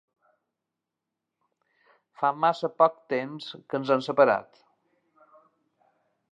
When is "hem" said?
3.97-4.05